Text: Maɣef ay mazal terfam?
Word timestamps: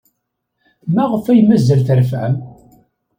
Maɣef 0.93 1.25
ay 1.27 1.41
mazal 1.43 1.81
terfam? 1.87 2.33